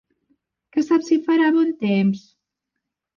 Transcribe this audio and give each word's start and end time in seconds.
Que 0.77 0.83
saps 0.85 1.11
si 1.11 1.17
farà 1.27 1.51
bon 1.57 1.69
temps? 1.83 2.25